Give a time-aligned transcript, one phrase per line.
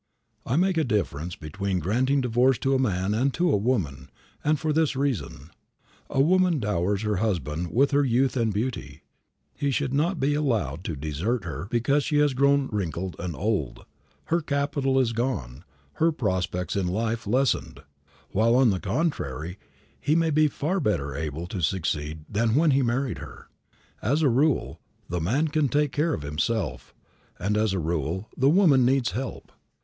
[0.47, 4.09] I make a difference between granting divorce to a man and to a woman,
[4.43, 5.51] and for this reason:
[6.09, 9.03] A woman dowers her husband with her youth and beauty.
[9.53, 13.85] He should not be allowed to desert her because she has grown wrinkled and old.
[14.23, 17.81] Her capital is gone; her prospects in life lessened;
[18.31, 19.59] while, on the contrary,
[19.99, 23.49] he may be far better able to succeed than when he married her.
[24.01, 24.79] As a rule,
[25.09, 26.91] the man can take care of himself,
[27.37, 29.51] and as a rule, the woman needs help.